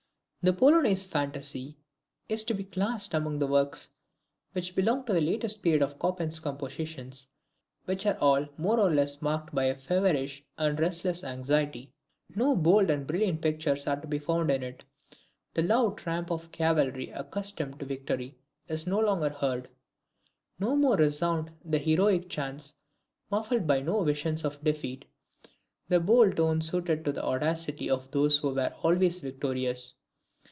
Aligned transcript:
The 0.43 0.53
"POLONAISE 0.53 1.05
FANTAISIE" 1.05 1.77
is 2.27 2.43
to 2.45 2.55
be 2.55 2.63
classed 2.63 3.13
among 3.13 3.37
the 3.37 3.45
works 3.45 3.91
which 4.53 4.73
belong 4.75 5.05
to 5.05 5.13
the 5.13 5.21
latest 5.21 5.61
period 5.61 5.83
of 5.83 5.99
Chopin's 6.01 6.39
compositions, 6.39 7.27
which 7.85 8.07
are 8.07 8.17
all 8.17 8.47
more 8.57 8.79
or 8.79 8.89
less 8.89 9.21
marked 9.21 9.53
by 9.53 9.65
a 9.65 9.75
feverish 9.75 10.43
and 10.57 10.79
restless 10.79 11.23
anxiety. 11.23 11.93
No 12.35 12.55
bold 12.55 12.89
and 12.89 13.05
brilliant 13.05 13.43
pictures 13.43 13.85
are 13.85 14.01
to 14.01 14.07
be 14.07 14.17
found 14.17 14.49
in 14.49 14.63
it; 14.63 14.83
the 15.53 15.61
loud 15.61 15.99
tramp 15.99 16.31
of 16.31 16.45
a 16.45 16.49
cavalry 16.49 17.11
accustomed 17.11 17.79
to 17.79 17.85
victory 17.85 18.35
is 18.67 18.87
no 18.87 18.97
longer 18.97 19.29
heard; 19.29 19.69
no 20.57 20.75
more 20.75 20.95
resound 20.95 21.51
the 21.63 21.77
heroic 21.77 22.31
chants 22.31 22.73
muffled 23.29 23.67
by 23.67 23.79
no 23.79 24.03
visions 24.03 24.43
of 24.43 24.63
defeat 24.63 25.05
the 25.87 25.99
bold 25.99 26.37
tones 26.37 26.67
suited 26.67 27.05
to 27.05 27.11
the 27.11 27.23
audacity 27.23 27.87
of 27.91 28.09
those 28.09 28.39
who 28.39 28.51
were 28.55 28.73
always 28.81 29.21
victorious. 29.21 29.93